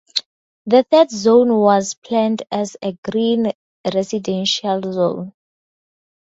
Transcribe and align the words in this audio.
The 0.65 0.81
third 0.89 1.11
zone 1.11 1.55
was 1.55 1.93
planned 1.93 2.41
as 2.51 2.75
a 2.81 2.93
green 3.03 3.51
residential 3.93 4.81
zone. 4.91 5.33